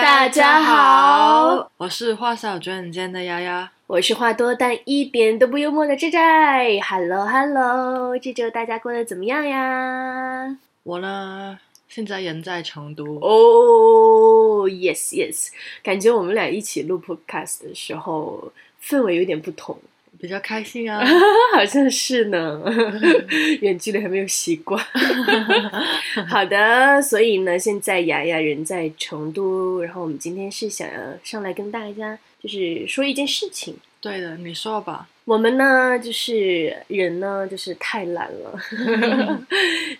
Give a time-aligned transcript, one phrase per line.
[0.00, 6.18] 大家好，我是话少卷间的丫丫，我是话多但一点都不幽默的志仔。
[6.88, 10.56] Hello Hello，这周大家过得怎么样呀？
[10.84, 11.58] 我呢，
[11.88, 13.18] 现在人在成都。
[13.20, 15.48] 哦、y e s Yes，
[15.82, 19.76] 感觉我们俩一起录 Podcast 的时候氛围有点不同，
[20.20, 21.04] 比较开心啊。
[21.54, 22.62] 好像是呢，
[23.62, 24.82] 远距离还没有习惯。
[26.28, 33.76] 好的，所以呢，现在雅雅人在成都，然后我们今天是想要上来跟大家就是说一件事情。
[34.00, 35.08] 对的，你说吧。
[35.24, 38.58] 我们呢，就是人呢，就是太懒了，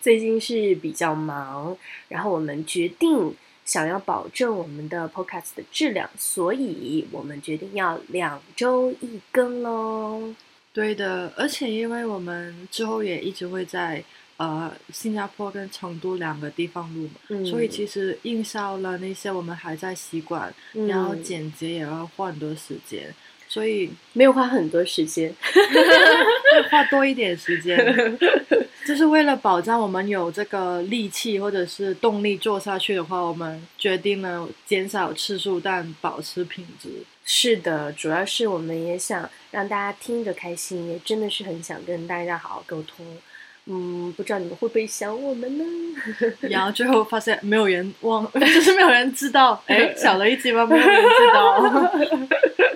[0.00, 1.76] 最近是比较忙，
[2.08, 3.34] 然后我们决定
[3.68, 10.34] 想要保证我们的 podcast 的质量，所以我们决定要两周一更喽。
[10.72, 14.02] 对的，而且因为我们之后也一直会在
[14.38, 17.44] 呃新加坡跟成都两个地方录嘛，嗯。
[17.44, 20.86] 所以其实印销了那些我们还在习惯，嗯。
[20.86, 23.14] 然后剪辑也要花很多时间，
[23.48, 27.76] 所以没有花很多时间， 会花多一点时间，
[28.88, 36.88] 就是为了保障我们有这个力气或者是动力做下去的话，我们决定了减少次数，但保持品质。
[37.22, 43.04] 是的，主要是我们也想让大家听着开心，也真的是很想跟大家好好沟通。
[43.66, 45.64] 嗯，不知道你们会不会想我们呢？
[46.48, 50.64] 然后最后发现没有人忘， 就是没有人知道，哎，小了一集吗？
[50.64, 52.66] 没有人知道。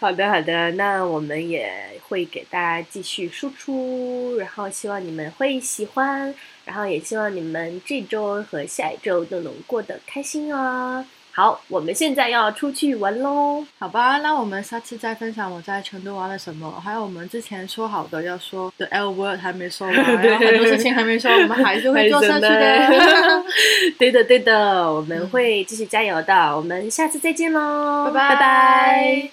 [0.00, 1.70] 好的，好的，那我们也
[2.08, 6.34] 会给大家继续输出，然后希望你们会喜欢，
[6.64, 11.04] 然后也希望你们这周和下一周都能过得开心哦。
[11.32, 13.64] 好，我们现在要出去玩喽。
[13.78, 19.94] 好吧，那我们下次再分享我在成都玩了什么，还有我们之前说好的要说的 L word 还没说完，
[20.26, 23.44] 然后很多事情还没说，我们还是会做下去的。
[23.96, 26.56] 对的，对的，我们会继续加油的。
[26.56, 29.30] 我们下次再见喽，拜拜拜拜